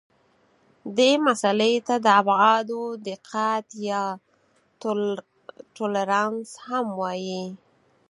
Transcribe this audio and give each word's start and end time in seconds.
دې 0.97 1.11
مسئلې 1.27 1.73
ته 1.87 1.95
د 2.05 2.07
ابعادو 2.21 2.81
دقت 3.07 3.65
یا 3.89 4.03
تولرانس 5.75 6.49
هم 6.67 6.85
وایي. 7.01 7.43